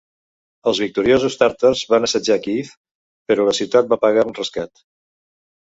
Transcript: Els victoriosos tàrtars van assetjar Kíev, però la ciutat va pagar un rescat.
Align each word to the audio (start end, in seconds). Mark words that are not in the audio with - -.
Els 0.69 0.79
victoriosos 0.83 1.37
tàrtars 1.41 1.83
van 1.91 2.09
assetjar 2.09 2.39
Kíev, 2.47 2.73
però 3.29 3.47
la 3.51 3.55
ciutat 3.61 3.95
va 3.95 4.01
pagar 4.09 4.27
un 4.33 4.37
rescat. 4.43 4.85